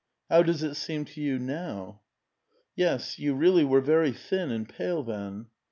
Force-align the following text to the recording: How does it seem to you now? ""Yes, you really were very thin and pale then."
How 0.31 0.41
does 0.41 0.63
it 0.63 0.73
seem 0.73 1.05
to 1.05 1.21
you 1.21 1.37
now? 1.37 2.01
""Yes, 2.75 3.19
you 3.19 3.35
really 3.35 3.63
were 3.63 3.81
very 3.81 4.11
thin 4.13 4.49
and 4.49 4.67
pale 4.67 5.03
then." 5.03 5.45